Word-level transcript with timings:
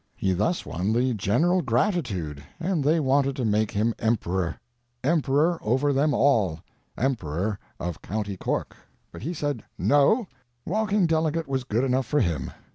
He 0.15 0.33
thus 0.33 0.65
won 0.65 0.93
the 0.93 1.13
general 1.13 1.61
gratitude, 1.61 2.43
and 2.59 2.83
they 2.83 2.99
wanted 2.99 3.35
to 3.35 3.45
make 3.45 3.69
him 3.69 3.93
emperor—emperor 3.99 5.59
over 5.61 5.93
them 5.93 6.11
all—emperor 6.11 7.59
of 7.79 8.01
County 8.01 8.35
Cork, 8.35 8.75
but 9.11 9.21
he 9.21 9.31
said, 9.35 9.63
No, 9.77 10.27
walking 10.65 11.05
delegate 11.05 11.47
was 11.47 11.63
good 11.63 11.83
enough 11.83 12.07
for 12.07 12.19
him. 12.19 12.49